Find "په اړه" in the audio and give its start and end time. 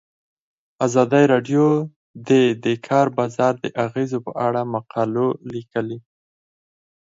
4.25-4.61